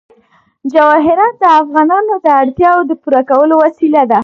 [0.73, 4.19] جواهرات د افغانانو د اړتیاوو د پوره کولو وسیله ده.